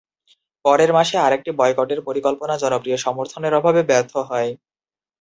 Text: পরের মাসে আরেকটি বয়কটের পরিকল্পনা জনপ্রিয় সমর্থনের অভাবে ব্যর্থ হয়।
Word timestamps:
পরের 0.65 0.91
মাসে 0.93 1.15
আরেকটি 1.19 1.51
বয়কটের 1.59 1.99
পরিকল্পনা 2.07 2.53
জনপ্রিয় 2.63 2.97
সমর্থনের 3.05 3.53
অভাবে 3.59 3.81
ব্যর্থ 3.89 4.13
হয়। 4.29 4.51